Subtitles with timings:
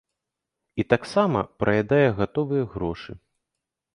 [0.83, 3.11] І таксама праядае гатовыя грошы.